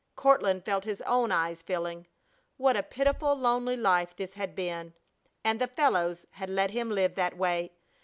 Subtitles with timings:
[0.15, 2.07] Courtland felt his own eyes filling.
[2.57, 4.95] What a pitiful, lonely life this had been!
[5.43, 7.73] And the fellows had let him live that way!